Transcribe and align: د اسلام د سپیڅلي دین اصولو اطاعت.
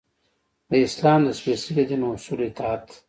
د 0.69 0.71
اسلام 0.85 1.19
د 1.25 1.29
سپیڅلي 1.39 1.83
دین 1.89 2.01
اصولو 2.11 2.43
اطاعت. 2.49 2.85